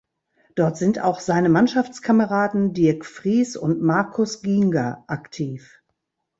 [0.55, 5.83] Dort sind auch seine Mannschaftskameraden Dirk Fries und Markus Gienger aktiv.